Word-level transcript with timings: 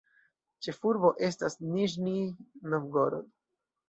Ĉefurbo 0.67 1.11
estas 1.27 1.57
Niĵnij 1.73 2.15
Novgorod. 2.73 3.29